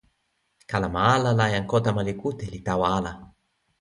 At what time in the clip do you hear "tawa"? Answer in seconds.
2.67-2.85